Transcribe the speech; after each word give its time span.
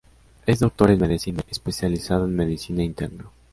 Es 0.47 0.57
doctor 0.57 0.89
en 0.89 0.99
Medicina, 0.99 1.43
especializado 1.47 2.25
en 2.25 2.35
Medicina 2.35 2.83
interna. 2.83 3.25